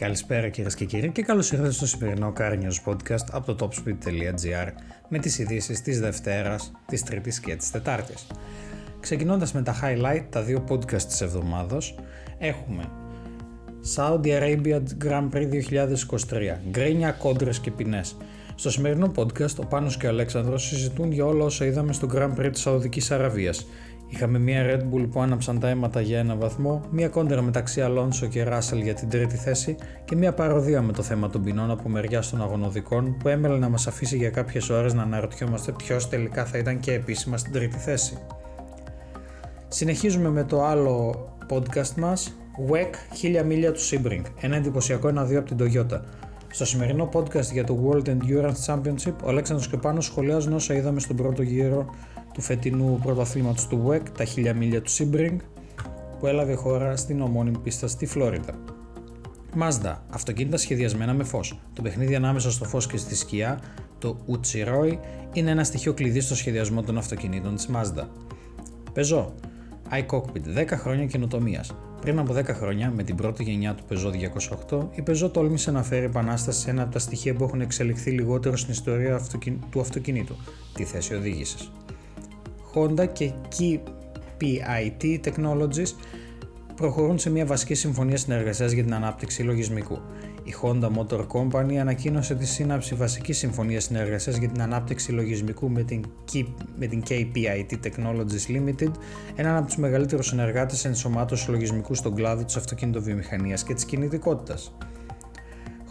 [0.00, 4.72] Καλησπέρα κυρίες και κύριοι και καλώς ήρθατε στο σημερινό Car News Podcast από το topspeed.gr
[5.08, 8.26] με τις ειδήσεις της Δευτέρας, της Τρίτης και της Τετάρτης.
[9.00, 11.78] Ξεκινώντας με τα highlight, τα δύο podcast της εβδομάδα,
[12.38, 12.82] έχουμε
[13.96, 18.16] Saudi Arabia Grand Prix 2023, γκρίνια, κόντρες και ποινές.
[18.54, 22.34] Στο σημερινό podcast, ο Πάνος και ο Αλέξανδρος συζητούν για όλα όσα είδαμε στο Grand
[22.38, 23.66] Prix της Σαουδικής Αραβίας
[24.10, 28.26] Είχαμε μία Red Bull που άναψαν τα αίματα για ένα βαθμό, μία κόντρα μεταξύ Αλόνσο
[28.26, 31.88] και Ράσελ για την τρίτη θέση και μία παροδία με το θέμα των ποινών από
[31.88, 36.44] μεριά των αγωνοδικών που έμελε να μας αφήσει για κάποιες ώρες να αναρωτιόμαστε ποιος τελικά
[36.44, 38.18] θα ήταν και επίσημα στην τρίτη θέση.
[39.68, 42.36] Συνεχίζουμε με το άλλο podcast μας,
[42.70, 46.00] WEC 1000 μίλια του Sebring, ένα εντυπωσιακό ένα-δύο από την Toyota.
[46.50, 50.74] Στο σημερινό podcast για το World Endurance Championship, ο Αλέξανδρος και ο Πάνος σχολιάζουν όσα
[50.74, 51.86] είδαμε στον πρώτο γύρο
[52.38, 55.36] του φετινού πρωταθλήματος του WEC, τα 1000 μίλια του Sebring,
[56.18, 58.54] που έλαβε χώρα στην ομόνιμη πίστα στη Φλόριντα.
[59.60, 61.60] Mazda, αυτοκίνητα σχεδιασμένα με φως.
[61.72, 63.60] Το παιχνίδι ανάμεσα στο φως και στη σκιά,
[63.98, 64.98] το Uchiroi,
[65.32, 68.04] είναι ένα στοιχείο κλειδί στο σχεδιασμό των αυτοκινήτων της Mazda.
[68.94, 69.32] Peugeot,
[69.90, 71.74] iCockpit 10 χρόνια καινοτομίας.
[72.00, 74.12] Πριν από 10 χρόνια, με την πρώτη γενιά του Peugeot
[74.70, 78.10] 208, η Peugeot τόλμησε να φέρει επανάσταση σε ένα από τα στοιχεία που έχουν εξελιχθεί
[78.10, 79.20] λιγότερο στην ιστορία
[79.70, 80.36] του αυτοκινήτου,
[80.74, 81.56] τη θέση οδήγηση.
[82.74, 83.78] Honda και Key
[84.40, 85.92] PIT Technologies
[86.78, 89.98] προχωρούν σε μια βασική συμφωνία συνεργασίας για την ανάπτυξη λογισμικού.
[90.44, 95.82] Η Honda Motor Company ανακοίνωσε τη σύναψη βασικής συμφωνίας συνεργασίας για την ανάπτυξη λογισμικού με
[95.82, 96.44] την, Key,
[96.78, 98.90] με την KPIT Technologies Limited,
[99.36, 104.72] έναν από τους μεγαλύτερους συνεργάτες ενσωμάτωσης λογισμικού στον κλάδο της αυτοκινητοβιομηχανίας και της κινητικότητας.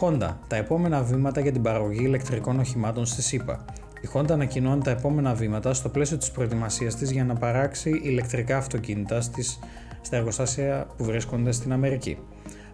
[0.00, 3.64] Honda, τα επόμενα βήματα για την παραγωγή ηλεκτρικών οχημάτων στη ΣΥΠΑ.
[4.04, 8.56] Η Honda ανακοινώνει τα επόμενα βήματα στο πλαίσιο της προετοιμασίας της για να παράξει ηλεκτρικά
[8.56, 9.58] αυτοκίνητα στις,
[10.00, 12.18] στα εργοστάσια που βρίσκονται στην Αμερική.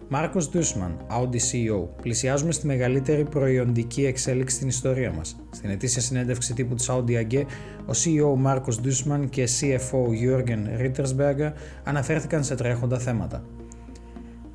[0.07, 1.87] Μάρκος Ντούσμαν, Audi CEO.
[2.01, 5.35] Πλησιάζουμε στη μεγαλύτερη προϊόντική εξέλιξη στην ιστορία μας.
[5.51, 7.43] Στην ετήσια συνέντευξη τύπου της Audi AG,
[7.85, 11.51] ο CEO Μάρκος Ντούσμαν και CFO Jürgen Rittersberger
[11.83, 13.43] αναφέρθηκαν σε τρέχοντα θέματα.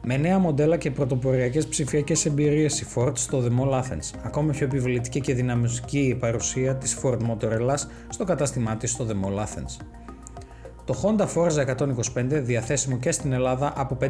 [0.09, 4.67] Με νέα μοντέλα και πρωτοποριακές ψηφιακές εμπειρίες η Ford στο The Mall Athens, ακόμα πιο
[4.67, 7.77] επιβλητική και δυναμική η παρουσία της Ford Motor
[8.09, 9.77] στο κατάστημά της στο The Mall Athens.
[10.87, 11.67] Το Honda Forza
[12.15, 14.09] 125 διαθέσιμο και στην Ελλάδα από 5.470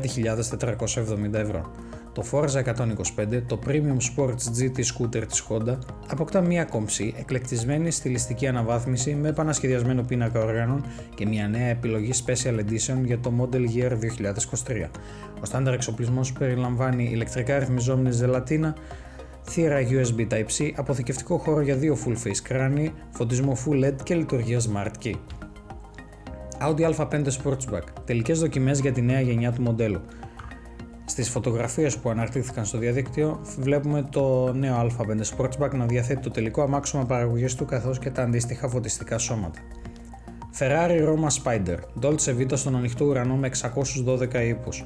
[1.32, 1.70] ευρώ.
[2.12, 5.78] Το Forza 125, το Premium Sports GT Scooter της Honda,
[6.08, 10.84] αποκτά μια κομψή, εκλεκτισμένη στιλιστική αναβάθμιση με επανασχεδιασμένο πίνακα οργάνων
[11.14, 14.88] και μια νέα επιλογή Special Edition για το Model Year 2023.
[15.40, 18.76] Ο στάνταρ εξοπλισμός περιλαμβάνει ηλεκτρικά ρυθμιζόμενη ζελατίνα,
[19.42, 24.60] θύρα USB Type-C, αποθηκευτικό χώρο για δύο full face κράνη, φωτισμό full LED και λειτουργία
[24.60, 25.14] Smart Key.
[26.60, 30.00] Audi A5 Sportsback, τελικές δοκιμές για τη νέα γενιά του μοντέλου.
[31.04, 36.62] Στις φωτογραφίες που αναρτήθηκαν στο διαδίκτυο βλέπουμε το νέο A5 Sportsback να διαθέτει το τελικό
[36.62, 39.58] αμάξωμα παραγωγής του καθώς και τα αντίστοιχα φωτιστικά σώματα.
[40.58, 44.84] Ferrari Roma Spider, Dolce Vita στον ανοιχτό ουρανό με 612 ύπους.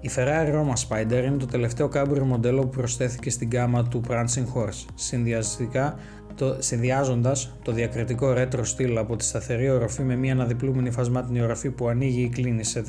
[0.00, 4.46] Η Ferrari Roma Spider είναι το τελευταίο κάμπριο μοντέλο που προσθέθηκε στην γάμα του Prancing
[4.54, 5.96] Horse, συνδυαστικά
[6.34, 11.70] το, συνδυάζοντας το διακριτικό retro στυλ από τη σταθερή οροφή με μια αναδιπλούμενη φασμάτινη οροφή
[11.70, 12.84] που ανοίγει ή κλείνει σε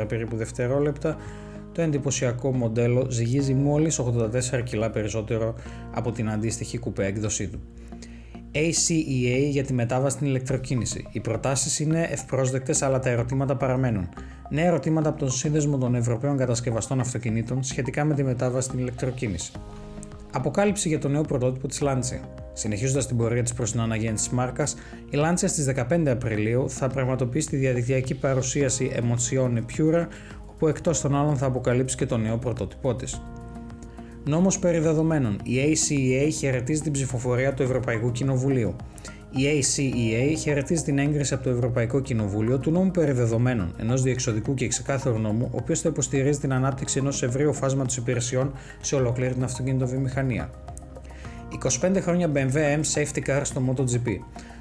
[0.00, 1.16] 14 περίπου δευτερόλεπτα,
[1.72, 5.54] το εντυπωσιακό μοντέλο ζυγίζει μόλις 84 κιλά περισσότερο
[5.94, 7.60] από την αντίστοιχη κουπέ έκδοσή του.
[8.52, 11.06] ACEA για τη μετάβαση στην ηλεκτροκίνηση.
[11.12, 14.08] Οι προτάσεις είναι ευπρόσδεκτες, αλλά τα ερωτήματα παραμένουν.
[14.50, 19.52] Νέα ερωτήματα από τον Σύνδεσμο των Ευρωπαίων Κατασκευαστών Αυτοκινήτων σχετικά με τη μετάβαση στην ηλεκτροκίνηση.
[20.32, 22.45] Αποκάλυψη για το νέο πρωτότυπο της Lancia.
[22.58, 24.76] Συνεχίζοντας την πορεία της προς την αναγέννηση της μάρκας,
[25.10, 30.06] η Lancia στις 15 Απριλίου θα πραγματοποιήσει τη διαδικτυακή παρουσίαση Emozione Pura,
[30.46, 33.22] όπου εκτός των άλλων θα αποκαλύψει και το νέο πρωτότυπό της.
[34.24, 35.40] Νόμος περί δεδομένων.
[35.44, 38.76] Η ACEA χαιρετίζει την ψηφοφορία του Ευρωπαϊκού Κοινοβουλίου.
[39.30, 44.54] Η ACEA χαιρετίζει την έγκριση από το Ευρωπαϊκό Κοινοβούλιο του νόμου περί δεδομένων, ενός διεξοδικού
[44.54, 49.32] και ξεκάθαρου νόμου, ο οποίος θα υποστηρίζει την ανάπτυξη ενός ευρείου φάσματος υπηρεσιών σε ολόκληρη
[49.32, 50.50] την αυτοκινητοβιομηχανία.
[51.82, 54.18] 25 χρόνια BMW M Safety Car στο MotoGP.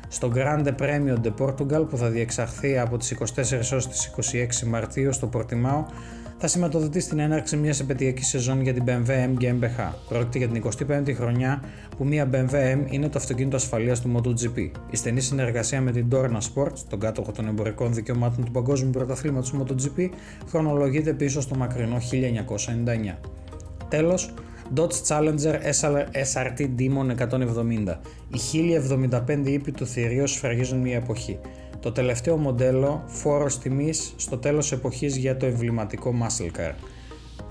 [0.08, 4.12] Στο Grande Premio de Portugal που θα διεξαχθεί από τις 24 έως τις
[4.64, 5.86] 26 Μαρτίου στο Πορτιμάο
[6.38, 9.94] θα σηματοδοτεί στην έναρξη μιας επαιτειακής σεζόν για την BMW M και MBH.
[10.10, 11.64] Πρόκειται για την 25η χρονιά
[11.98, 14.72] που μια BMW M είναι το αυτοκίνητο ασφαλείας του MotoGP.
[14.90, 19.54] Η στενή συνεργασία με την Dorna Sports, τον κάτοχο των εμπορικών δικαιωμάτων του Παγκόσμιου Πρωταθλήματος
[19.60, 20.10] MotoGP,
[20.50, 23.18] χρονολογείται πίσω στο μακρινό 1999.
[23.90, 24.34] Τέλος,
[24.74, 25.60] Dodge Challenger
[26.34, 28.00] SRT Demon 170.
[28.28, 28.38] Οι
[29.28, 31.40] 1075 ύπη του θηρίου σφραγίζουν μια εποχή.
[31.80, 36.74] Το τελευταίο μοντέλο φόρος τιμής στο τέλος εποχής για το εμβληματικό muscle car.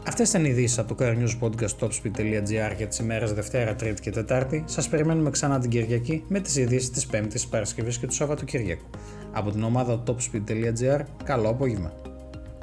[0.06, 4.00] Αυτές ήταν οι ειδήσεις από το Car News Podcast topspeed.gr για τις ημέρες Δευτέρα, Τρίτη
[4.00, 4.64] και Τετάρτη.
[4.66, 8.86] Σας περιμένουμε ξανά την Κυριακή με τις ειδήσεις της Πέμπτης, Παρασκευής και του Σαββατοκυριακού.
[9.32, 12.13] Από την ομάδα topspeed.gr, καλό απόγευμα.